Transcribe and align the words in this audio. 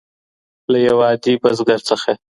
له 0.71 0.77
یو 0.87 0.97
عادي 1.07 1.33
بزګر 1.41 1.79
څخه. 1.89 2.11